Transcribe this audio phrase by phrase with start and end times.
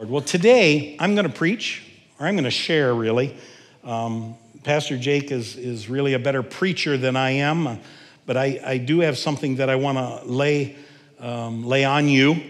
[0.00, 1.82] Well, today I'm going to preach,
[2.20, 3.36] or I'm going to share really.
[3.82, 7.80] Um, Pastor Jake is, is really a better preacher than I am,
[8.24, 10.76] but I, I do have something that I want to lay,
[11.18, 12.40] um, lay on you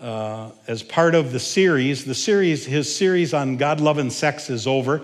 [0.00, 2.04] uh, as part of the series.
[2.04, 5.02] The series, his series on God, love, and sex is over,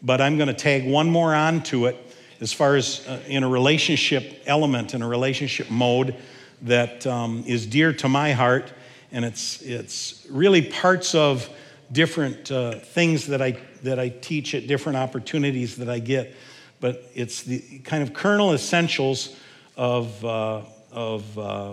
[0.00, 3.42] but I'm going to tag one more on to it as far as uh, in
[3.42, 6.16] a relationship element, in a relationship mode
[6.62, 8.72] that um, is dear to my heart
[9.14, 11.48] and it's, it's really parts of
[11.92, 16.34] different uh, things that I, that I teach at different opportunities that I get.
[16.80, 19.36] But it's the kind of kernel essentials
[19.76, 21.72] of, uh, of uh,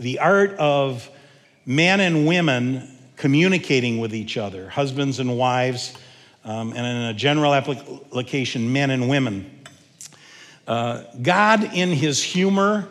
[0.00, 1.08] the art of
[1.64, 5.94] men and women communicating with each other, husbands and wives,
[6.44, 9.48] um, and in a general application, men and women.
[10.66, 12.88] Uh, God, in his humor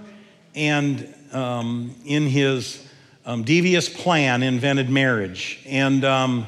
[0.56, 2.89] and um, in his
[3.26, 5.60] um, devious plan invented marriage.
[5.66, 6.48] And um,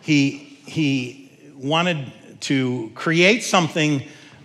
[0.00, 2.12] he, he wanted
[2.42, 4.02] to create something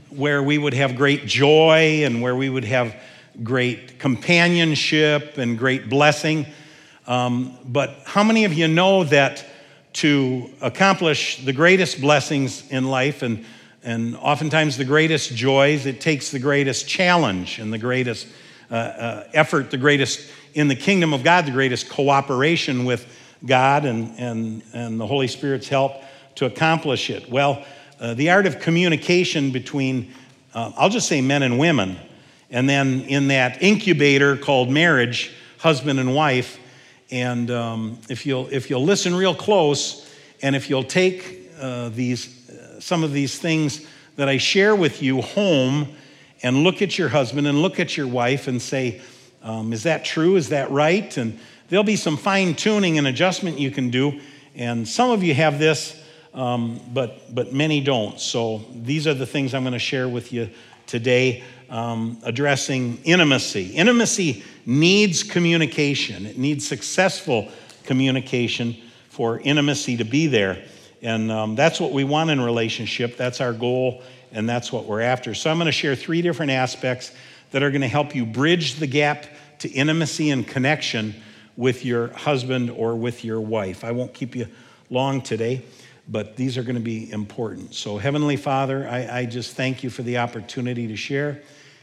[0.09, 2.95] where we would have great joy and where we would have
[3.43, 6.45] great companionship and great blessing.
[7.05, 9.45] Um, but how many of you know that
[9.93, 13.45] to accomplish the greatest blessings in life and,
[13.83, 18.27] and oftentimes the greatest joys, it takes the greatest challenge and the greatest
[18.69, 23.05] uh, uh, effort, the greatest in the kingdom of God, the greatest cooperation with
[23.45, 26.01] God and, and, and the Holy Spirit's help
[26.33, 27.29] to accomplish it?
[27.29, 27.63] Well,
[27.99, 30.11] uh, the art of communication between,
[30.55, 31.95] uh, I'll just say men and women,
[32.49, 36.59] and then in that incubator called marriage, husband and wife.
[37.11, 42.49] And um, if, you'll, if you'll listen real close, and if you'll take uh, these,
[42.49, 43.85] uh, some of these things
[44.15, 45.95] that I share with you home
[46.41, 49.01] and look at your husband and look at your wife and say,
[49.43, 50.35] um, is that true?
[50.35, 51.15] Is that right?
[51.17, 54.19] And there'll be some fine tuning and adjustment you can do.
[54.55, 56.01] And some of you have this,
[56.33, 58.19] um, but, but many don't.
[58.19, 60.49] So these are the things I'm going to share with you
[60.85, 63.73] today um, addressing intimacy.
[63.75, 67.49] Intimacy needs communication, it needs successful
[67.83, 68.75] communication
[69.09, 70.63] for intimacy to be there.
[71.01, 73.17] And um, that's what we want in relationship.
[73.17, 74.01] That's our goal,
[74.31, 75.33] and that's what we're after.
[75.33, 77.11] So I'm going to share three different aspects
[77.51, 79.25] that are going to help you bridge the gap
[79.59, 81.15] to intimacy and connection
[81.55, 83.83] with your husband or with your wife.
[83.83, 84.47] I won't keep you
[84.89, 85.63] long today,
[86.07, 87.73] but these are going to be important.
[87.73, 91.41] So, Heavenly Father, I, I just thank you for the opportunity to share.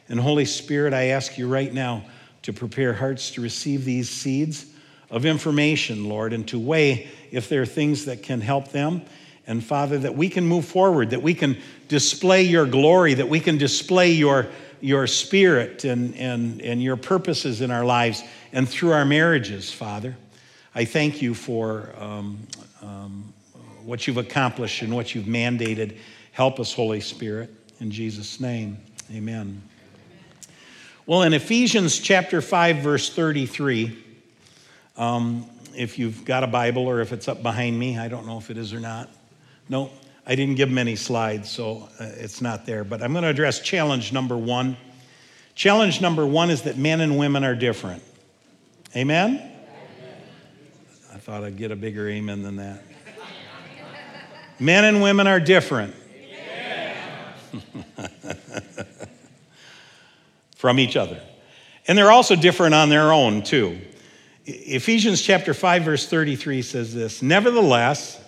[0.08, 2.04] And, Holy Spirit, I ask you right now
[2.42, 4.66] to prepare hearts to receive these seeds
[5.10, 9.02] of information, Lord, and to weigh if there are things that can help them.
[9.46, 11.58] And Father, that we can move forward, that we can
[11.88, 14.46] display your glory, that we can display your
[14.84, 18.22] your spirit and, and, and your purposes in our lives
[18.52, 20.14] and through our marriages, Father.
[20.74, 22.46] I thank you for um,
[22.82, 23.32] um,
[23.82, 25.96] what you've accomplished and what you've mandated.
[26.32, 27.48] Help us, Holy Spirit.
[27.80, 28.76] In Jesus' name,
[29.10, 29.62] amen.
[31.06, 34.04] Well, in Ephesians chapter 5, verse 33,
[34.98, 38.36] um, if you've got a Bible or if it's up behind me, I don't know
[38.36, 39.08] if it is or not.
[39.70, 39.90] No,
[40.26, 42.82] I didn't give many slides, so uh, it's not there.
[42.82, 44.76] But I'm going to address challenge number one.
[45.54, 48.02] Challenge number one is that men and women are different.
[48.96, 49.36] Amen?
[49.36, 49.52] amen.
[51.12, 52.82] I thought I'd get a bigger amen than that.
[54.58, 55.94] men and women are different
[60.56, 61.20] from each other.
[61.86, 63.78] And they're also different on their own, too.
[64.46, 68.23] Ephesians chapter 5, verse 33 says this Nevertheless,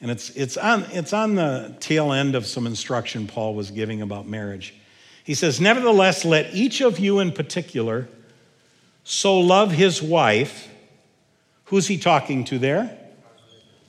[0.00, 4.00] and it's, it's, on, it's on the tail end of some instruction Paul was giving
[4.00, 4.74] about marriage.
[5.24, 8.08] He says, Nevertheless, let each of you in particular
[9.02, 10.68] so love his wife.
[11.64, 12.96] Who's he talking to there?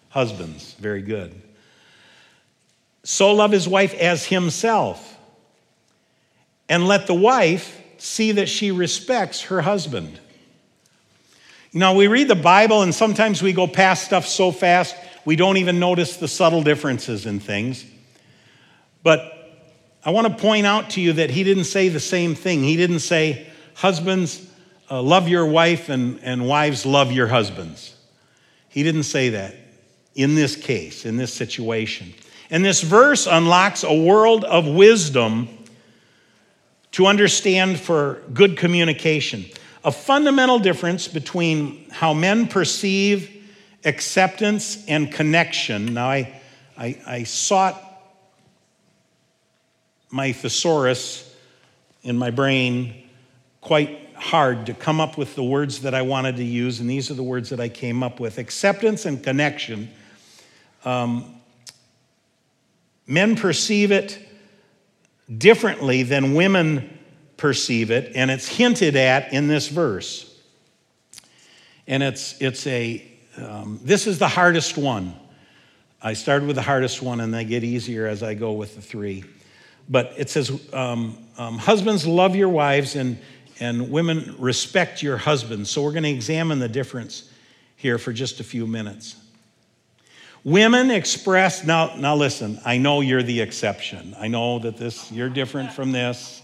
[0.09, 0.74] Husbands.
[0.80, 1.40] Very good.
[3.03, 5.18] So love his wife as himself.
[6.68, 10.19] And let the wife see that she respects her husband.
[11.72, 15.35] You know, we read the Bible and sometimes we go past stuff so fast we
[15.35, 17.86] don't even notice the subtle differences in things.
[19.04, 19.36] But
[20.04, 22.63] I want to point out to you that he didn't say the same thing.
[22.63, 24.45] He didn't say, Husbands,
[24.92, 27.95] uh, love your wife, and, and wives, love your husbands.
[28.68, 29.56] He didn't say that
[30.16, 32.13] in this case, in this situation.
[32.50, 35.48] And this verse unlocks a world of wisdom
[36.92, 39.45] to understand for good communication.
[39.83, 43.38] A fundamental difference between how men perceive
[43.86, 45.94] acceptance and connection.
[45.94, 46.42] Now, I,
[46.78, 47.81] I, I sought
[50.10, 51.36] my thesaurus
[52.02, 53.10] in my brain
[53.62, 57.10] quite hard to come up with the words that I wanted to use, and these
[57.10, 58.38] are the words that I came up with.
[58.38, 59.90] Acceptance and connection
[60.86, 61.36] um,
[63.08, 64.18] men perceive it
[65.38, 66.98] differently than women
[67.38, 70.25] perceive it, and it's hinted at in this verse.
[71.88, 73.09] And it's, it's a,
[73.39, 75.13] um, this is the hardest one.
[76.01, 78.81] I started with the hardest one, and they get easier as I go with the
[78.81, 79.24] three.
[79.89, 83.18] But it says, um, um, Husbands, love your wives, and,
[83.59, 85.69] and women, respect your husbands.
[85.69, 87.31] So we're going to examine the difference
[87.75, 89.15] here for just a few minutes.
[90.45, 94.15] Women express, now, now listen, I know you're the exception.
[94.18, 96.41] I know that this, you're different from this.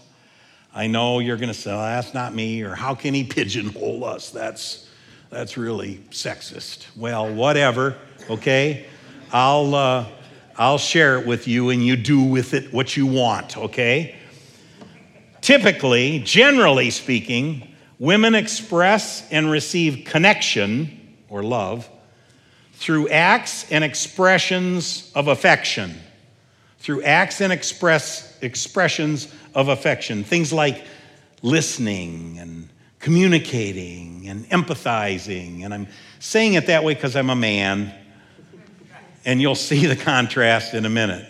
[0.74, 4.28] I know you're going to say, that's not me, or how can he pigeonhole us?
[4.30, 4.85] That's,
[5.30, 6.86] that's really sexist.
[6.96, 7.96] Well, whatever,
[8.30, 8.86] okay?
[9.32, 10.06] I'll, uh,
[10.56, 14.16] I'll share it with you and you do with it what you want, okay?
[15.40, 21.88] Typically, generally speaking, women express and receive connection or love
[22.72, 25.94] through acts and expressions of affection.
[26.78, 30.24] Through acts and express, expressions of affection.
[30.24, 30.84] Things like
[31.42, 32.68] listening and
[33.06, 35.64] communicating and empathizing.
[35.64, 35.86] And I'm
[36.18, 37.94] saying it that way because I'm a man,
[39.24, 41.24] and you'll see the contrast in a minute.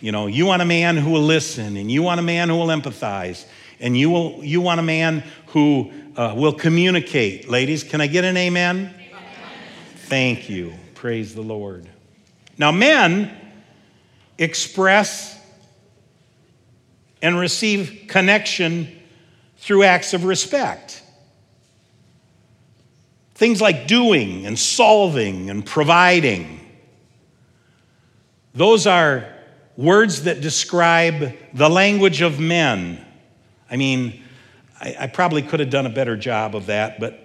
[0.00, 2.56] You know, you want a man who will listen, and you want a man who
[2.56, 3.46] will empathize,
[3.78, 7.48] and you, will, you want a man who uh, will communicate.
[7.48, 8.92] Ladies, can I get an amen?
[10.08, 10.74] Thank you.
[10.94, 11.88] Praise the Lord.
[12.58, 13.30] Now, men
[14.38, 15.38] express
[17.22, 18.95] and receive connection
[19.66, 21.02] through acts of respect.
[23.34, 26.60] Things like doing and solving and providing.
[28.54, 29.26] Those are
[29.76, 33.04] words that describe the language of men.
[33.68, 34.22] I mean,
[34.80, 37.18] I, I probably could have done a better job of that, but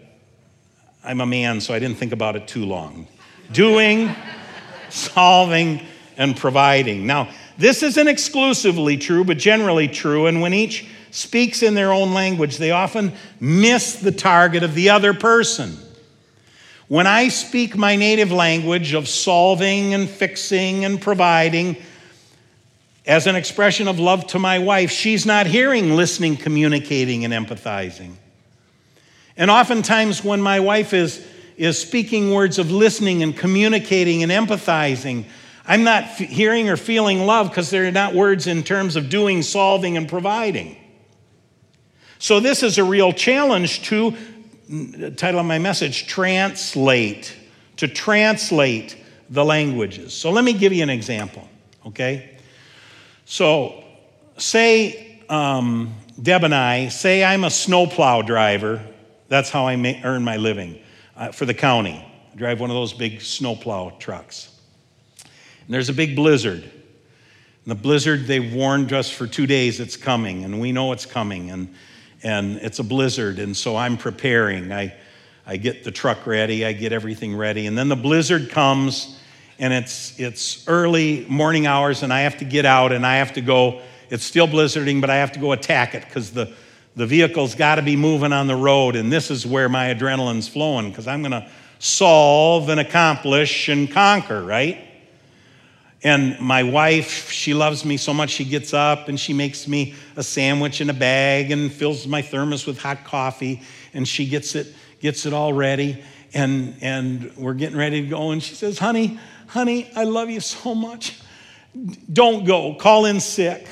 [1.03, 3.07] I'm a man, so I didn't think about it too long.
[3.51, 4.15] Doing,
[4.89, 5.85] solving,
[6.17, 7.05] and providing.
[7.05, 7.29] Now,
[7.59, 12.57] this isn't exclusively true, but generally true, and when each speaks in their own language,
[12.57, 15.77] they often miss the target of the other person.
[16.87, 21.77] When I speak my native language of solving and fixing and providing,
[23.05, 28.15] as an expression of love to my wife, she's not hearing listening, communicating, and empathizing.
[29.37, 31.25] And oftentimes, when my wife is,
[31.57, 35.25] is speaking words of listening and communicating and empathizing,
[35.65, 39.41] I'm not f- hearing or feeling love because they're not words in terms of doing,
[39.41, 40.75] solving, and providing.
[42.21, 44.15] So, this is a real challenge to,
[45.17, 47.35] title of my message, translate,
[47.77, 48.95] to translate
[49.31, 50.13] the languages.
[50.13, 51.49] So, let me give you an example,
[51.87, 52.37] okay?
[53.25, 53.83] So,
[54.37, 58.83] say um, Deb and I, say I'm a snowplow driver
[59.27, 60.79] that's how I make, earn my living
[61.15, 62.05] uh, for the county.
[62.33, 64.55] I drive one of those big snowplow trucks.
[65.23, 66.61] And there's a big blizzard.
[66.61, 66.71] And
[67.65, 71.49] the blizzard, they warned us for two days it's coming, and we know it's coming,
[71.49, 71.73] and,
[72.23, 74.71] and it's a blizzard, and so I'm preparing.
[74.71, 74.93] I,
[75.45, 79.19] I get the truck ready, I get everything ready, and then the blizzard comes,
[79.59, 83.33] and it's, it's early morning hours, and I have to get out, and I have
[83.33, 83.81] to go.
[84.09, 86.53] It's still blizzarding, but I have to go attack it because the
[86.95, 90.47] the vehicle's got to be moving on the road, and this is where my adrenaline's
[90.47, 94.90] flowing because I'm going to solve and accomplish and conquer, right?
[96.03, 99.93] And my wife, she loves me so much, she gets up and she makes me
[100.15, 103.61] a sandwich in a bag and fills my thermos with hot coffee,
[103.93, 106.03] and she gets it, gets it all ready.
[106.33, 110.39] And, and we're getting ready to go, and she says, Honey, honey, I love you
[110.39, 111.19] so much.
[112.11, 113.67] Don't go, call in sick.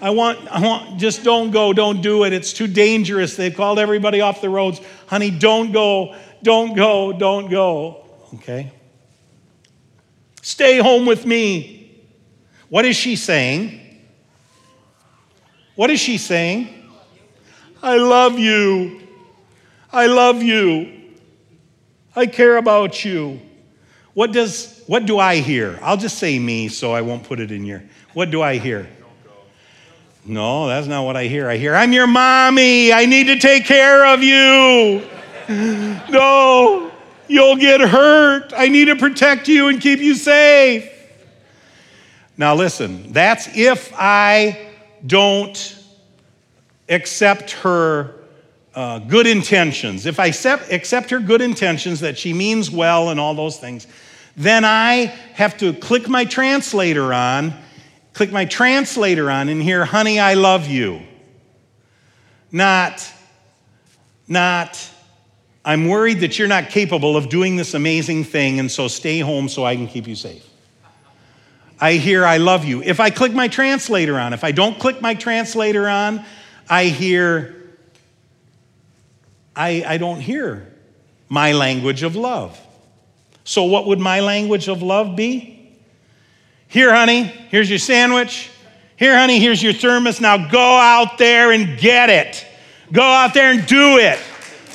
[0.00, 2.32] I want, I want, just don't go, don't do it.
[2.32, 3.36] It's too dangerous.
[3.36, 4.80] They've called everybody off the roads.
[5.06, 8.06] Honey, don't go, don't go, don't go.
[8.34, 8.72] Okay?
[10.50, 12.02] Stay home with me.
[12.70, 13.80] What is she saying?
[15.76, 16.90] What is she saying?
[17.80, 19.00] I love you.
[19.92, 20.92] I love you.
[22.16, 23.40] I care about you.
[24.12, 25.78] What does what do I hear?
[25.82, 27.84] I'll just say me so I won't put it in your.
[28.12, 28.88] What do I hear?
[30.24, 31.48] No, that's not what I hear.
[31.48, 32.92] I hear, I'm your mommy.
[32.92, 35.08] I need to take care of you.
[36.10, 36.89] no,
[37.30, 38.52] you'll get hurt.
[38.56, 40.90] I need to protect you and keep you safe.
[42.36, 44.70] Now, listen, that's if I
[45.06, 45.76] don't
[46.88, 48.14] accept her
[48.74, 50.06] uh, good intentions.
[50.06, 53.86] If I accept, accept her good intentions, that she means well and all those things,
[54.36, 57.54] then I have to click my translator on
[58.12, 61.00] click my translator on and hear, honey, I love you.
[62.52, 63.10] Not,
[64.26, 64.90] not,
[65.64, 69.48] I'm worried that you're not capable of doing this amazing thing, and so stay home
[69.48, 70.46] so I can keep you safe.
[71.80, 72.82] I hear I love you.
[72.82, 76.24] If I click my translator on, if I don't click my translator on,
[76.68, 77.56] I hear
[79.56, 80.72] I, I don't hear
[81.28, 82.58] my language of love.
[83.44, 85.76] So, what would my language of love be?
[86.68, 88.50] Here, honey, here's your sandwich.
[88.96, 90.20] Here, honey, here's your thermos.
[90.20, 92.46] Now go out there and get it.
[92.92, 94.18] Go out there and do it.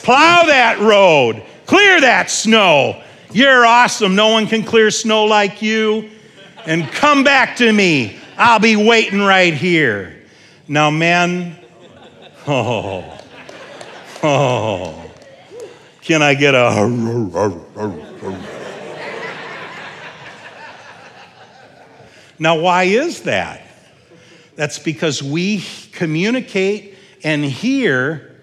[0.05, 1.41] Plow that road.
[1.65, 3.01] Clear that snow.
[3.31, 4.13] You're awesome.
[4.13, 6.12] No one can clear snow like you.
[6.67, 8.19] And come back to me.
[8.38, 10.21] I'll be waiting right here.
[10.67, 11.57] Now, men,
[12.47, 13.19] oh,
[14.21, 15.12] oh,
[16.03, 16.69] can I get a.
[22.38, 23.65] Now, why is that?
[24.55, 28.35] That's because we communicate and hear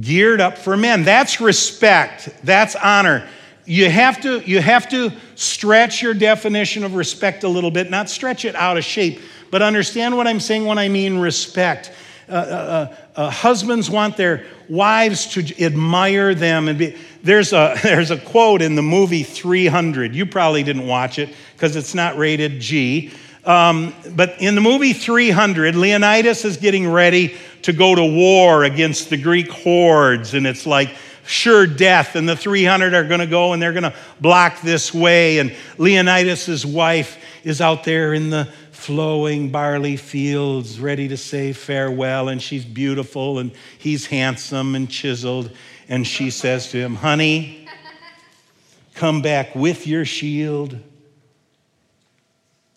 [0.00, 1.04] geared up for men.
[1.04, 3.26] That's respect, that's honor.
[3.64, 8.10] You have to, you have to stretch your definition of respect a little bit, not
[8.10, 9.20] stretch it out of shape,
[9.50, 11.92] but understand what I'm saying when I mean respect.
[12.28, 17.76] Uh, uh, uh, uh husbands want their wives to admire them and be there's a
[17.82, 22.16] there's a quote in the movie 300 you probably didn't watch it because it's not
[22.16, 23.12] rated g
[23.44, 29.10] um, but in the movie 300, Leonidas is getting ready to go to war against
[29.10, 30.90] the Greek hordes, and it's like
[31.24, 32.16] sure death.
[32.16, 35.38] And the 300 are going to go and they're going to block this way.
[35.38, 42.28] And Leonidas' wife is out there in the flowing barley fields, ready to say farewell.
[42.28, 45.50] And she's beautiful, and he's handsome and chiseled.
[45.88, 47.68] And she says to him, Honey,
[48.94, 50.78] come back with your shield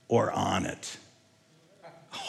[0.08, 0.98] or on it.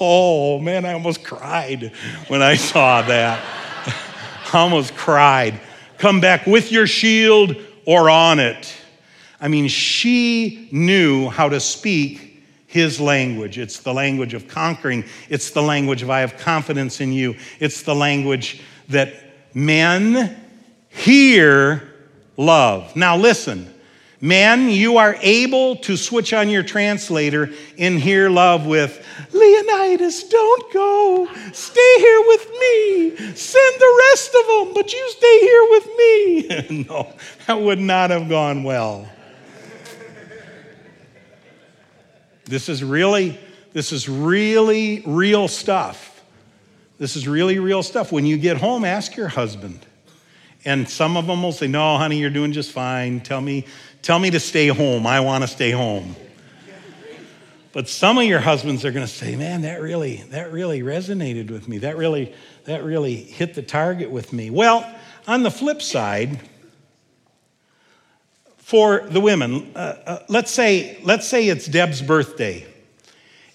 [0.01, 1.93] Oh man, I almost cried
[2.29, 3.43] when I saw that.
[4.53, 5.61] I almost cried.
[5.99, 8.75] Come back with your shield or on it.
[9.41, 13.59] I mean, she knew how to speak his language.
[13.59, 17.83] It's the language of conquering, it's the language of I have confidence in you, it's
[17.83, 19.15] the language that
[19.55, 20.37] men
[20.89, 21.95] hear
[22.37, 22.95] love.
[22.97, 23.73] Now, listen.
[24.21, 30.73] Men, you are able to switch on your translator and hear love with, Leonidas, don't
[30.73, 31.29] go.
[31.53, 33.17] Stay here with me.
[33.35, 36.85] Send the rest of them, but you stay here with me.
[36.89, 37.13] no,
[37.47, 39.07] that would not have gone well.
[42.47, 43.39] This is really,
[43.73, 46.25] this is really real stuff.
[46.99, 48.13] This is really real stuff.
[48.13, 49.85] When you get home, ask your husband.
[50.65, 53.21] And some of them will say, No, honey, you're doing just fine.
[53.21, 53.67] Tell me,
[54.07, 55.05] Tell me to stay home.
[55.05, 56.15] I want to stay home.
[57.73, 61.51] But some of your husbands are going to say, "Man, that really that really resonated
[61.51, 61.79] with me.
[61.79, 62.33] That really
[62.67, 64.89] that really hit the target with me." Well,
[65.27, 66.39] on the flip side,
[68.59, 72.65] for the women, uh, uh, let's say let's say it's Deb's birthday,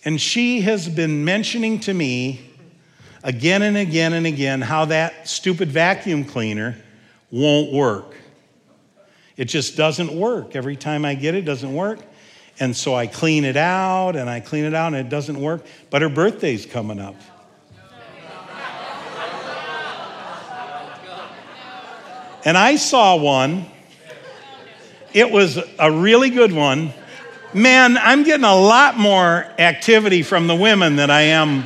[0.04, 2.42] and she has been mentioning to me
[3.24, 6.76] again and again and again how that stupid vacuum cleaner
[7.32, 8.18] won't work.
[9.42, 10.56] It just doesn't work.
[10.56, 11.98] Every time I get it, it doesn't work.
[12.60, 15.66] And so I clean it out and I clean it out and it doesn't work.
[15.90, 17.16] But her birthday's coming up.
[22.46, 23.66] And I saw one.
[25.12, 26.94] It was a really good one.
[27.52, 31.64] Man, I'm getting a lot more activity from the women than I am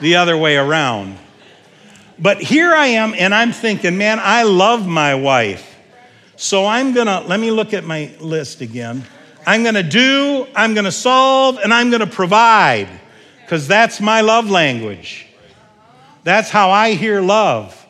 [0.00, 1.18] the other way around.
[2.18, 5.71] But here I am, and I'm thinking, man, I love my wife.
[6.42, 9.04] So I'm gonna, let me look at my list again.
[9.46, 12.88] I'm gonna do, I'm gonna solve, and I'm gonna provide,
[13.42, 15.28] because that's my love language.
[16.24, 17.86] That's how I hear love.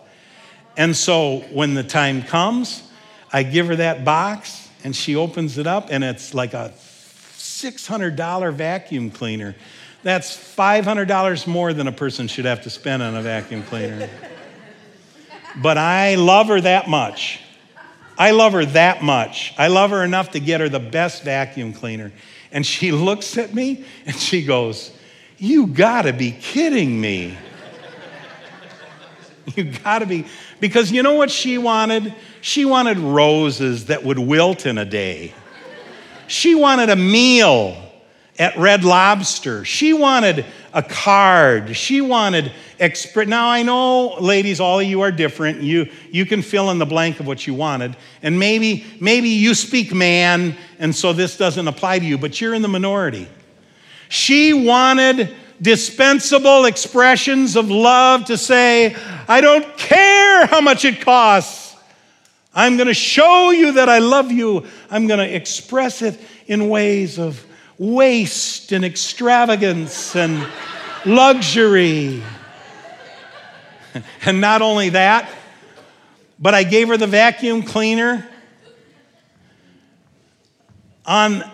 [0.76, 2.82] And so when the time comes,
[3.32, 8.52] I give her that box, and she opens it up, and it's like a $600
[8.52, 9.56] vacuum cleaner.
[10.02, 14.11] That's $500 more than a person should have to spend on a vacuum cleaner.
[15.62, 17.40] but I love her that much.
[18.19, 19.54] I love her that much.
[19.59, 22.12] I love her enough to get her the best vacuum cleaner.
[22.50, 24.97] And she looks at me and she goes,
[25.38, 27.37] You gotta be kidding me.
[29.57, 30.26] you gotta be.
[30.61, 32.14] Because you know what she wanted?
[32.40, 35.35] She wanted roses that would wilt in a day.
[36.26, 37.91] She wanted a meal
[38.39, 39.65] at Red Lobster.
[39.65, 41.77] She wanted a card.
[41.77, 43.29] She wanted express.
[43.29, 45.62] Now I know, ladies, all of you are different.
[45.62, 49.55] You you can fill in the blank of what you wanted, and maybe maybe you
[49.55, 52.17] speak man, and so this doesn't apply to you.
[52.17, 53.29] But you're in the minority.
[54.09, 58.97] She wanted dispensable expressions of love to say,
[59.29, 61.77] "I don't care how much it costs.
[62.55, 64.65] I'm going to show you that I love you.
[64.91, 67.45] I'm going to express it in ways of."
[67.79, 70.47] Waste and extravagance and
[71.05, 72.23] luxury.
[74.25, 75.31] And not only that,
[76.38, 78.26] but I gave her the vacuum cleaner
[81.05, 81.45] on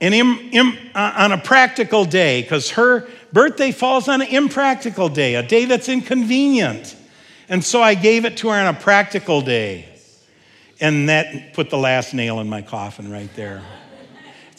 [0.00, 5.08] an Im, Im, uh, on a practical day because her birthday falls on an impractical
[5.08, 6.96] day, a day that's inconvenient.
[7.48, 9.88] And so I gave it to her on a practical day.
[10.80, 13.62] And that put the last nail in my coffin right there.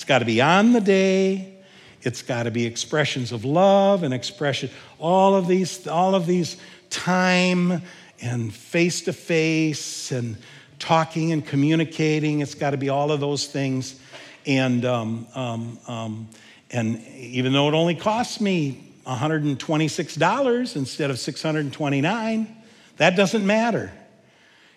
[0.09, 1.53] Got to be on the day.
[2.01, 4.71] It's got to be expressions of love and expression.
[4.97, 6.57] All of these, all of these
[6.89, 7.83] time
[8.19, 10.35] and face to face and
[10.79, 12.39] talking and communicating.
[12.39, 13.99] It's got to be all of those things.
[14.47, 16.29] And, um, um, um,
[16.71, 22.55] and even though it only costs me $126 instead of 629
[22.97, 23.91] that doesn't matter.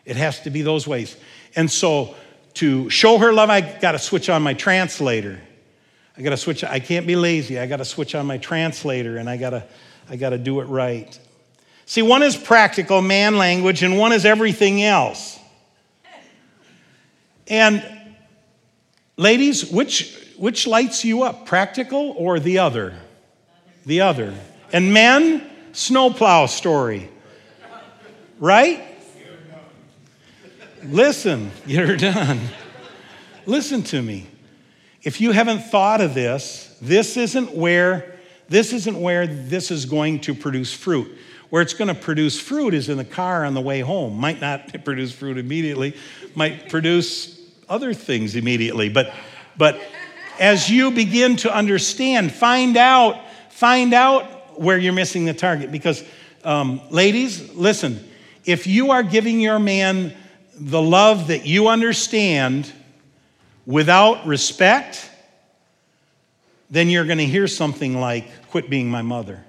[0.05, 1.17] It has to be those ways.
[1.57, 2.17] And so
[2.55, 5.41] to show her love, I got to switch on my translator.
[6.17, 6.63] I got to switch.
[6.65, 7.59] I can't be lazy.
[7.59, 9.65] I got to switch on my translator, and I got to,
[10.09, 11.19] I got to do it right.
[11.87, 15.39] See, one is practical man language, and one is everything else.
[17.49, 17.85] And
[19.17, 22.95] ladies, which which lights you up, practical or the other?
[23.87, 24.35] The other.
[24.73, 27.09] And men, snowplow story.
[28.41, 28.92] Right?
[30.85, 32.41] Listen, you're done.
[33.47, 34.27] Listen to me.
[35.03, 40.21] If you haven't thought of this, this isn't where this isn't where this is going
[40.21, 41.11] to produce fruit.
[41.51, 44.19] Where it's going to produce fruit is in the car on the way home.
[44.19, 45.97] Might not produce fruit immediately,
[46.35, 48.89] might produce other things immediately.
[48.89, 49.15] But
[49.57, 49.81] but
[50.41, 53.21] as you begin to understand, find out,
[53.51, 55.71] find out where you're missing the target.
[55.71, 56.03] Because
[56.43, 58.09] um, ladies, listen,
[58.45, 60.15] if you are giving your man
[60.65, 62.73] the love that you understand
[63.67, 65.11] without respect,
[66.71, 69.43] then you're going to hear something like, Quit being my mother.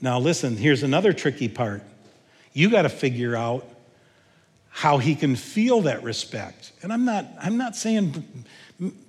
[0.00, 1.82] Now, listen, here's another tricky part.
[2.52, 3.66] You got to figure out
[4.68, 6.72] how he can feel that respect.
[6.82, 8.24] And I'm not, I'm not saying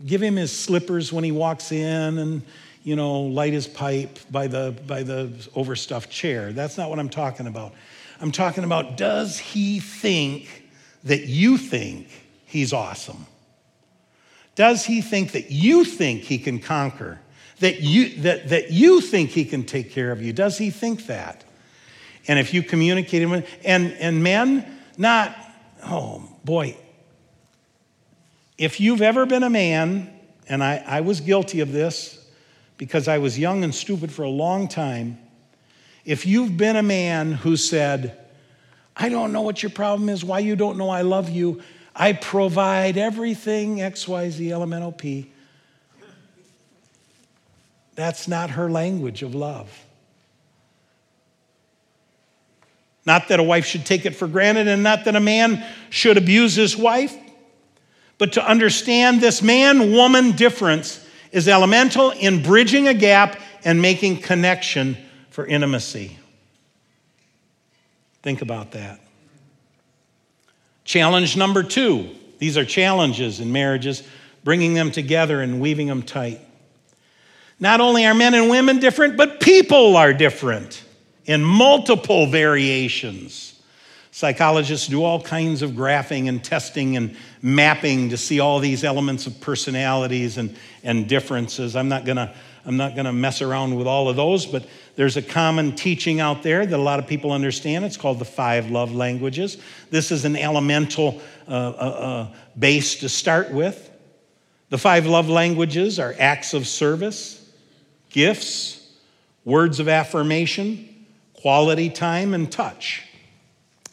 [0.05, 2.41] give him his slippers when he walks in and
[2.87, 6.53] you know, light his pipe by the, by the overstuffed chair.
[6.53, 7.73] That's not what I'm talking about.
[8.19, 10.63] I'm talking about does he think
[11.03, 12.07] that you think
[12.45, 13.25] he's awesome?
[14.55, 17.19] Does he think that you think he can conquer?
[17.59, 20.33] That you, that, that you think he can take care of you?
[20.33, 21.43] Does he think that?
[22.27, 25.35] And if you communicate him, and, and men, not,
[25.83, 26.75] oh boy,
[28.57, 30.11] if you've ever been a man,
[30.49, 32.25] and I, I was guilty of this,
[32.77, 35.19] because I was young and stupid for a long time.
[36.07, 38.17] If you've been a man who said,
[38.95, 41.61] I don't know what your problem is, why you don't know I love you,
[41.93, 45.29] I provide everything XYZ elemental P.
[47.95, 49.69] That's not her language of love.
[53.05, 56.15] Not that a wife should take it for granted, and not that a man should
[56.15, 57.15] abuse his wife,
[58.17, 64.21] but to understand this man woman difference is elemental in bridging a gap and making
[64.21, 64.95] connection
[65.37, 66.17] for intimacy.
[68.23, 68.99] Think about that.
[70.83, 74.01] Challenge number two these are challenges in marriages,
[74.43, 76.41] bringing them together and weaving them tight.
[77.59, 80.83] Not only are men and women different, but people are different
[81.25, 83.61] in multiple variations.
[84.09, 89.27] Psychologists do all kinds of graphing and testing and mapping to see all these elements
[89.27, 91.75] of personalities and, and differences.
[91.75, 92.33] I'm not gonna
[92.65, 94.65] I'm not gonna mess around with all of those, but
[94.97, 97.85] there's a common teaching out there that a lot of people understand.
[97.85, 99.57] It's called the five love languages.
[99.91, 103.91] This is an elemental uh, uh, uh, base to start with.
[104.69, 107.47] The five love languages are acts of service,
[108.09, 108.91] gifts,
[109.45, 113.03] words of affirmation, quality time, and touch.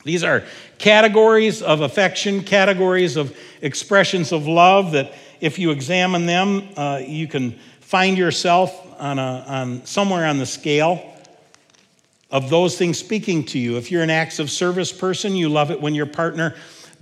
[0.05, 0.43] These are
[0.79, 5.12] categories of affection, categories of expressions of love that
[5.43, 10.47] if you examine them, uh, you can find yourself on, a, on somewhere on the
[10.47, 11.14] scale
[12.31, 13.77] of those things speaking to you.
[13.77, 16.55] If you're an acts of service person, you love it when your partner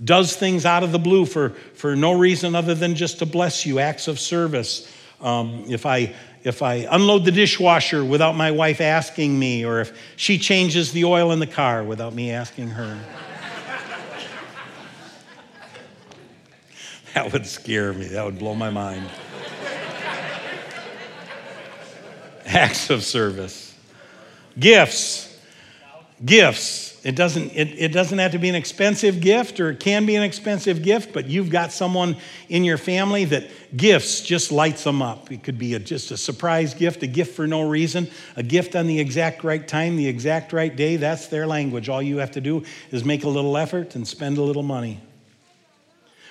[0.03, 3.65] does things out of the blue for, for no reason other than just to bless
[3.65, 4.91] you, acts of service.
[5.21, 6.13] Um, if I
[6.43, 11.05] if I unload the dishwasher without my wife asking me, or if she changes the
[11.05, 12.99] oil in the car without me asking her.
[17.13, 18.07] that would scare me.
[18.07, 19.09] That would blow my mind.
[22.45, 23.75] Acts of service.
[24.59, 25.39] Gifts.
[26.23, 26.93] Gifts.
[27.03, 30.15] It doesn't, it, it doesn't have to be an expensive gift, or it can be
[30.15, 32.15] an expensive gift, but you've got someone
[32.47, 35.29] in your family that gifts just lights them up.
[35.29, 38.73] It could be a, just a surprise gift, a gift for no reason, a gift
[38.77, 40.95] on the exact right time, the exact right day.
[40.95, 41.89] That's their language.
[41.89, 45.01] All you have to do is make a little effort and spend a little money.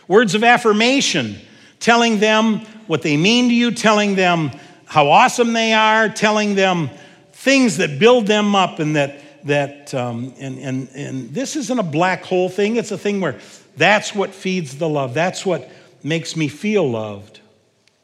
[0.09, 1.37] Words of affirmation,
[1.81, 4.53] telling them what they mean to you, telling them
[4.93, 6.91] how awesome they are, telling them
[7.33, 11.83] things that build them up and that that, um, and, and, and this isn't a
[11.83, 13.39] black hole thing, it's a thing where
[13.75, 15.71] that's what feeds the love, that's what
[16.03, 17.41] makes me feel loved.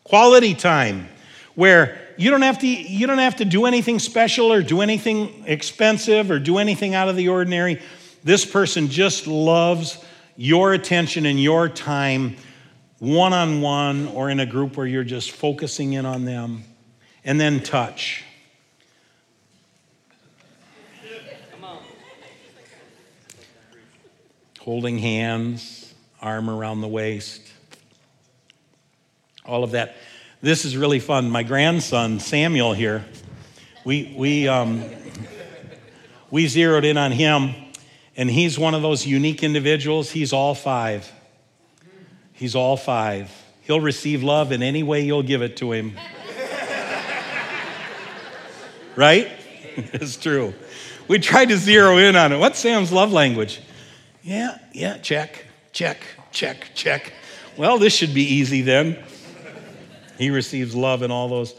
[0.03, 1.11] Quality time,
[1.55, 5.45] where you don't have to, you don't have to do anything special or do anything
[5.47, 7.83] expensive or do anything out of the ordinary.
[8.25, 10.03] This person just loves
[10.39, 12.37] your attention and your time
[12.99, 16.65] one on one or in a group where you're just focusing in on them.
[17.25, 18.25] And then touch.
[24.69, 27.41] holding hands, arm around the waist,
[29.47, 29.97] all of that.
[30.43, 31.31] This is really fun.
[31.31, 33.03] My grandson, Samuel, here,
[33.87, 34.85] we, we, um,
[36.31, 37.55] we zeroed in on him,
[38.15, 40.11] and he's one of those unique individuals.
[40.11, 41.11] He's all five.
[42.35, 43.33] He's all five.
[43.63, 45.97] He'll receive love in any way you'll give it to him.
[48.99, 49.31] Right?
[49.77, 50.53] it's true.
[51.07, 52.39] We tried to zero in on it.
[52.39, 53.61] What's Sam's love language?
[54.25, 57.13] Yeah, yeah, check, check, check, check.
[57.57, 58.99] Well, this should be easy then.
[60.19, 61.55] He receives love in all those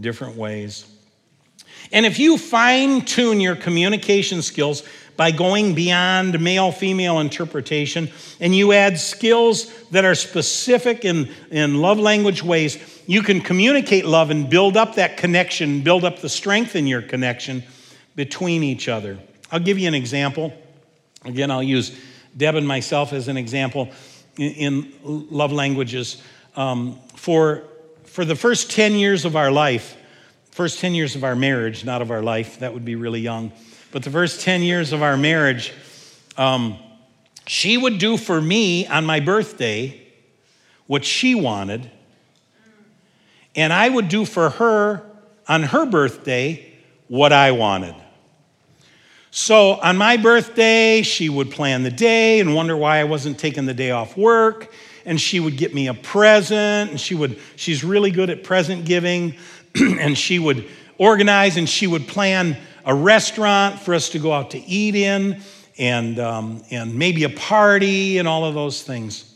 [0.00, 0.86] different ways.
[1.90, 4.84] And if you fine tune your communication skills
[5.16, 8.08] by going beyond male female interpretation
[8.40, 14.04] and you add skills that are specific in, in love language ways, you can communicate
[14.04, 17.62] love and build up that connection, build up the strength in your connection
[18.16, 19.18] between each other.
[19.50, 20.52] I'll give you an example.
[21.24, 21.98] Again, I'll use
[22.36, 23.90] Deb and myself as an example
[24.36, 26.22] in, love languages.
[26.56, 27.64] Um, for,
[28.04, 29.96] for the first 10 years of our life,
[30.50, 33.52] first 10 years of our marriage, not of our life, that would be really young,
[33.92, 35.72] but the first 10 years of our marriage,
[36.36, 36.78] um,
[37.46, 40.00] she would do for me on my birthday
[40.86, 41.90] what she wanted,
[43.54, 45.02] and I would do for her
[45.48, 46.72] on her birthday
[47.08, 47.94] what I wanted.
[49.30, 53.66] So on my birthday, she would plan the day and wonder why I wasn't taking
[53.66, 54.72] the day off work.
[55.04, 56.92] And she would get me a present.
[56.92, 59.34] And she would, she's really good at present giving.
[59.74, 64.52] and she would organize and she would plan a restaurant for us to go out
[64.52, 65.40] to eat in
[65.78, 69.34] and, um, and maybe a party and all of those things.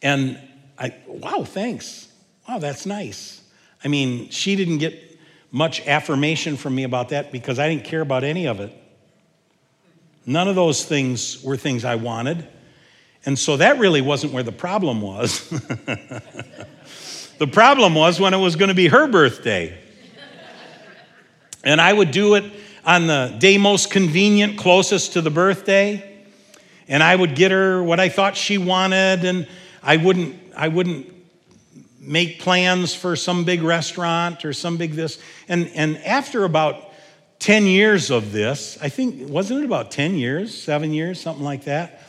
[0.00, 0.40] And
[0.78, 2.09] I, wow, thanks.
[2.50, 3.40] Wow, that's nice.
[3.84, 5.20] I mean, she didn't get
[5.52, 8.76] much affirmation from me about that because I didn't care about any of it.
[10.26, 12.44] None of those things were things I wanted.
[13.24, 15.48] And so that really wasn't where the problem was.
[17.38, 19.78] the problem was when it was going to be her birthday.
[21.62, 22.52] And I would do it
[22.84, 26.24] on the day most convenient, closest to the birthday.
[26.88, 29.46] And I would get her what I thought she wanted, and
[29.84, 31.19] I wouldn't, I wouldn't
[32.00, 35.20] make plans for some big restaurant or some big this.
[35.48, 36.90] And, and after about
[37.40, 41.64] 10 years of this, I think, wasn't it about 10 years, seven years, something like
[41.64, 42.02] that?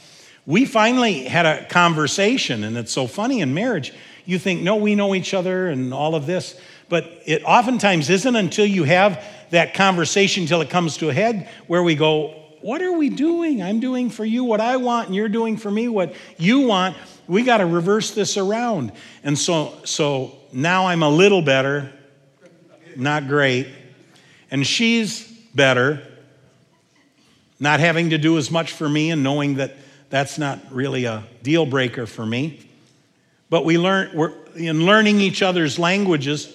[0.45, 3.93] We finally had a conversation, and it's so funny in marriage.
[4.25, 8.35] You think, no, we know each other and all of this, but it oftentimes isn't
[8.35, 12.29] until you have that conversation until it comes to a head where we go,
[12.61, 13.61] What are we doing?
[13.61, 16.95] I'm doing for you what I want, and you're doing for me what you want
[17.31, 18.91] we got to reverse this around.
[19.23, 21.89] And so, so now I'm a little better,
[22.97, 23.69] not great.
[24.51, 26.05] And she's better,
[27.57, 29.77] not having to do as much for me and knowing that
[30.09, 32.67] that's not really a deal breaker for me.
[33.49, 36.53] But we learn, we're, in learning each other's languages,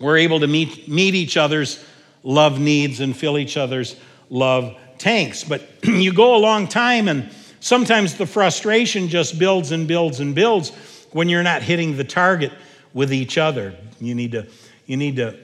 [0.00, 1.84] we're able to meet, meet each other's
[2.24, 3.94] love needs and fill each other's
[4.30, 5.44] love tanks.
[5.44, 10.34] But you go a long time and Sometimes the frustration just builds and builds and
[10.34, 10.70] builds
[11.12, 12.52] when you're not hitting the target
[12.92, 13.74] with each other.
[14.00, 14.46] You need to,
[14.86, 15.38] you need to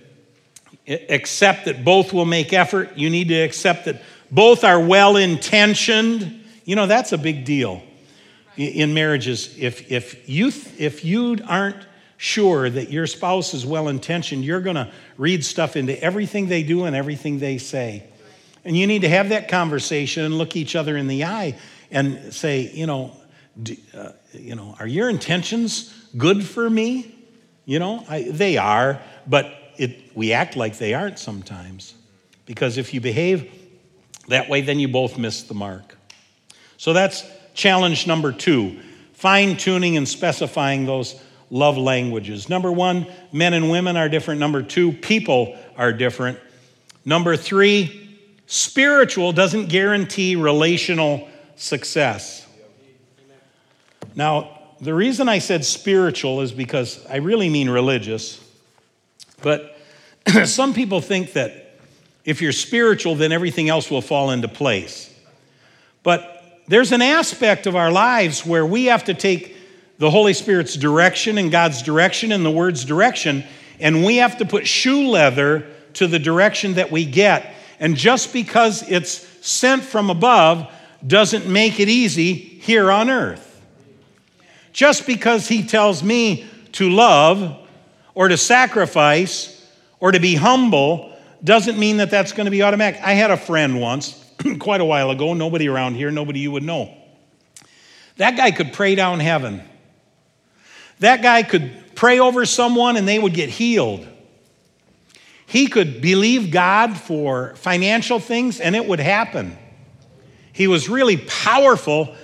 [0.86, 2.96] accept that both will make effort.
[2.96, 6.44] You need to accept that both are well intentioned.
[6.64, 7.82] You know, that's a big deal
[8.56, 9.54] in marriages.
[9.58, 10.48] If, if, you,
[10.78, 15.76] if you aren't sure that your spouse is well intentioned, you're going to read stuff
[15.76, 18.04] into everything they do and everything they say.
[18.64, 21.58] And you need to have that conversation and look each other in the eye
[21.90, 23.16] and say, you know,
[23.62, 27.14] do, uh, you know, are your intentions good for me?
[27.64, 31.94] You know, I, they are, but it, we act like they aren't sometimes.
[32.46, 33.50] Because if you behave
[34.28, 35.96] That way, then you both miss the mark.
[36.76, 38.80] So that's challenge number two
[39.12, 41.18] fine tuning and specifying those
[41.48, 42.48] love languages.
[42.48, 44.40] Number one, men and women are different.
[44.40, 46.38] Number two, people are different.
[47.06, 52.46] Number three, spiritual doesn't guarantee relational success.
[54.14, 58.40] Now, the reason I said spiritual is because I really mean religious.
[59.42, 59.76] But
[60.44, 61.78] some people think that
[62.24, 65.12] if you're spiritual, then everything else will fall into place.
[66.02, 69.56] But there's an aspect of our lives where we have to take
[69.98, 73.44] the Holy Spirit's direction and God's direction and the Word's direction,
[73.78, 77.54] and we have to put shoe leather to the direction that we get.
[77.78, 80.70] And just because it's sent from above
[81.06, 83.50] doesn't make it easy here on earth.
[84.72, 87.56] Just because He tells me to love
[88.14, 89.66] or to sacrifice
[90.00, 93.00] or to be humble doesn't mean that that's going to be automatic.
[93.02, 94.24] I had a friend once
[94.58, 96.94] quite a while ago, nobody around here, nobody you would know.
[98.16, 99.62] That guy could pray down heaven.
[101.00, 104.06] That guy could pray over someone and they would get healed.
[105.46, 109.58] He could believe God for financial things and it would happen.
[110.54, 112.14] He was really powerful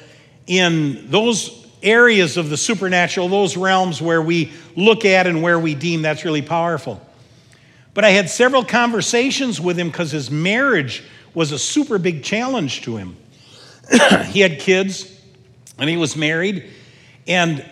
[0.47, 5.75] in those areas of the supernatural, those realms where we look at and where we
[5.75, 7.05] deem that's really powerful.
[7.93, 11.03] But I had several conversations with him because his marriage
[11.35, 13.17] was a super big challenge to him.
[14.27, 15.21] he had kids
[15.77, 16.71] and he was married
[17.27, 17.69] and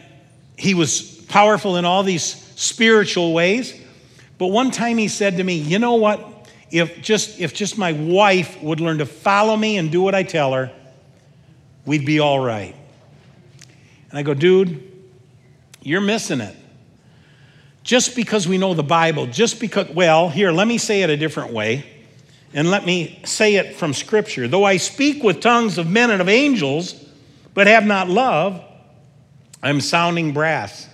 [0.56, 2.24] he was powerful in all these
[2.56, 3.80] spiritual ways.
[4.38, 6.27] But one time he said to me, "You know what?
[6.70, 10.22] If just if just my wife would learn to follow me and do what I
[10.22, 10.70] tell her,
[11.86, 12.74] we'd be all right."
[14.10, 14.82] And I go, "Dude,
[15.82, 16.56] you're missing it."
[17.84, 21.16] Just because we know the Bible, just because, well, here, let me say it a
[21.16, 21.86] different way.
[22.52, 24.48] And let me say it from Scripture.
[24.48, 26.94] Though I speak with tongues of men and of angels,
[27.54, 28.62] but have not love,
[29.62, 30.87] I'm sounding brass.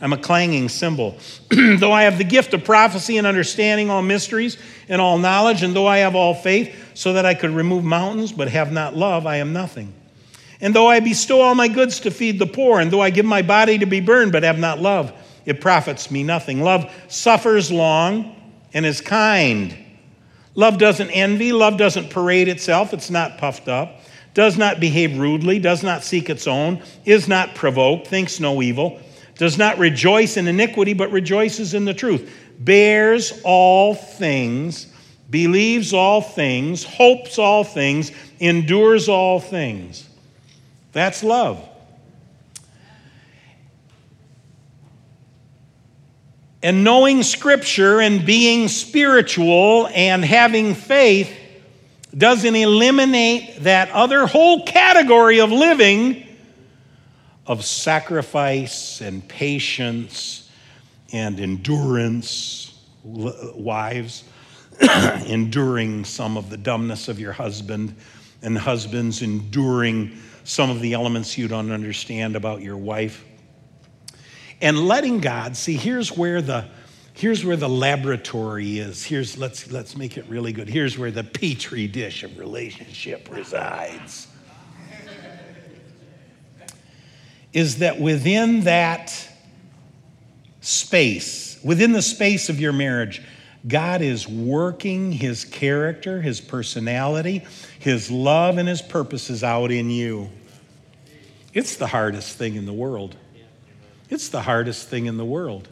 [0.00, 1.18] I'm a clanging cymbal.
[1.50, 4.56] though I have the gift of prophecy and understanding all mysteries
[4.88, 8.32] and all knowledge, and though I have all faith, so that I could remove mountains,
[8.32, 9.92] but have not love, I am nothing.
[10.60, 13.26] And though I bestow all my goods to feed the poor, and though I give
[13.26, 15.12] my body to be burned, but have not love,
[15.44, 16.62] it profits me nothing.
[16.62, 18.34] Love suffers long
[18.74, 19.76] and is kind.
[20.54, 24.00] Love doesn't envy, love doesn't parade itself, it's not puffed up,
[24.34, 29.00] does not behave rudely, does not seek its own, is not provoked, thinks no evil,
[29.38, 34.88] does not rejoice in iniquity, but rejoices in the truth, bears all things,
[35.30, 40.06] believes all things, hopes all things, endures all things.
[40.92, 41.66] That's love.
[46.60, 51.32] And knowing Scripture and being spiritual and having faith
[52.16, 56.27] doesn't eliminate that other whole category of living
[57.48, 60.48] of sacrifice and patience
[61.12, 62.66] and endurance.
[63.04, 64.24] Wives,
[65.26, 67.94] enduring some of the dumbness of your husband,
[68.42, 73.24] and husbands enduring some of the elements you don't understand about your wife
[74.60, 76.66] and letting God see here's where the
[77.14, 79.04] here's where the laboratory is.
[79.04, 80.68] Here's let's let's make it really good.
[80.68, 84.28] Here's where the petri dish of relationship resides.
[87.58, 89.12] Is that within that
[90.60, 93.20] space, within the space of your marriage,
[93.66, 97.44] God is working his character, his personality,
[97.80, 100.30] his love, and his purposes out in you.
[101.52, 103.16] It's the hardest thing in the world.
[104.08, 105.66] It's the hardest thing in the world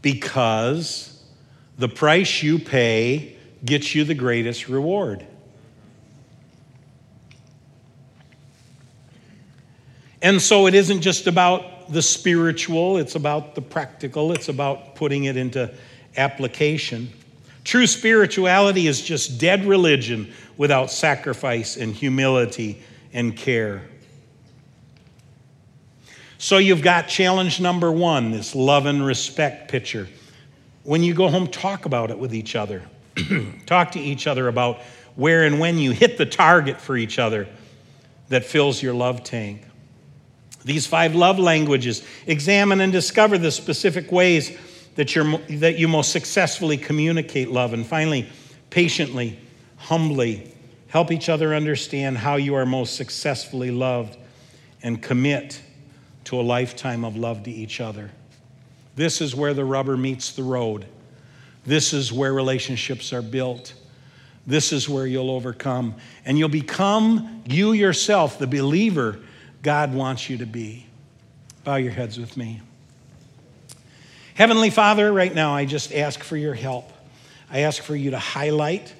[0.00, 1.22] because
[1.76, 5.26] the price you pay gets you the greatest reward.
[10.20, 15.24] And so it isn't just about the spiritual, it's about the practical, it's about putting
[15.24, 15.72] it into
[16.16, 17.10] application.
[17.64, 23.82] True spirituality is just dead religion without sacrifice and humility and care.
[26.38, 30.08] So you've got challenge number one this love and respect picture.
[30.84, 32.82] When you go home, talk about it with each other.
[33.66, 34.78] talk to each other about
[35.16, 37.48] where and when you hit the target for each other
[38.28, 39.62] that fills your love tank.
[40.68, 44.54] These five love languages examine and discover the specific ways
[44.96, 47.72] that, you're, that you most successfully communicate love.
[47.72, 48.28] And finally,
[48.68, 49.38] patiently,
[49.78, 50.52] humbly,
[50.88, 54.18] help each other understand how you are most successfully loved
[54.82, 55.62] and commit
[56.24, 58.10] to a lifetime of love to each other.
[58.94, 60.84] This is where the rubber meets the road.
[61.64, 63.72] This is where relationships are built.
[64.46, 65.94] this is where you'll overcome.
[66.26, 69.20] And you'll become you yourself, the believer
[69.62, 70.86] God wants you to be.
[71.64, 72.60] Bow your heads with me.
[74.34, 76.92] Heavenly Father, right now I just ask for your help.
[77.50, 78.94] I ask for you to highlight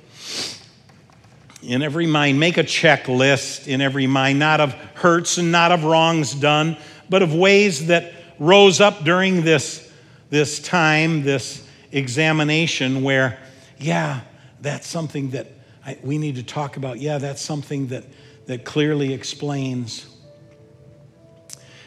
[1.63, 5.85] in every mind, make a checklist in every mind, not of hurts and not of
[5.85, 6.77] wrongs done,
[7.09, 9.93] but of ways that rose up during this,
[10.31, 13.39] this time, this examination where,
[13.79, 14.21] yeah,
[14.61, 15.49] that's something that
[15.85, 16.99] I, we need to talk about.
[16.99, 18.05] Yeah, that's something that,
[18.47, 20.07] that clearly explains.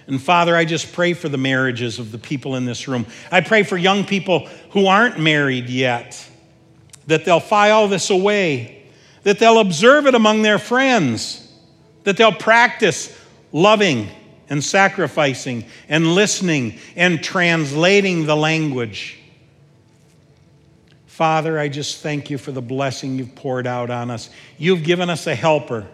[0.08, 3.06] And Father, I just pray for the marriages of the people in this room.
[3.32, 6.28] I pray for young people who aren't married yet,
[7.08, 8.86] that they'll file this away,
[9.24, 11.52] that they'll observe it among their friends,
[12.04, 13.18] that they'll practice
[13.52, 14.10] loving
[14.50, 19.18] and sacrificing and listening and translating the language.
[21.06, 24.30] Father, I just thank you for the blessing you've poured out on us.
[24.58, 25.86] You've given us a helper,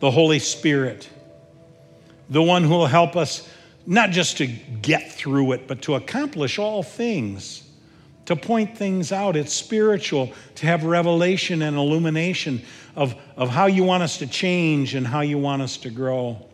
[0.00, 1.08] the Holy Spirit,
[2.30, 3.48] the one who will help us
[3.86, 7.68] not just to get through it, but to accomplish all things,
[8.26, 9.36] to point things out.
[9.36, 12.62] It's spiritual, to have revelation and illumination
[12.94, 16.46] of, of how you want us to change and how you want us to grow.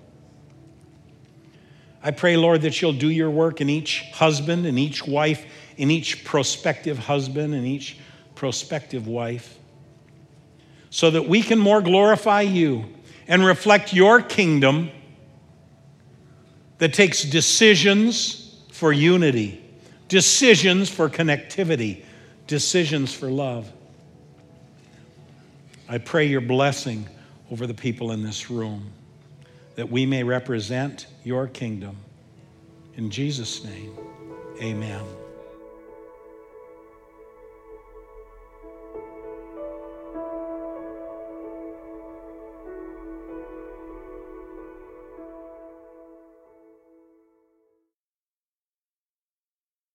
[2.03, 5.45] I pray, Lord, that you'll do your work in each husband and each wife
[5.77, 7.99] in each prospective husband and each
[8.35, 9.59] prospective wife,
[10.91, 12.85] so that we can more glorify you
[13.29, 14.91] and reflect your kingdom
[16.79, 19.63] that takes decisions for unity,
[20.09, 22.05] decisions for connectivity,
[22.47, 23.71] decisions for love.
[25.89, 27.09] I pray your blessing
[27.51, 28.91] over the people in this room
[29.77, 31.97] that we may represent your kingdom.
[32.97, 33.93] In Jesus' name,
[34.61, 35.05] amen.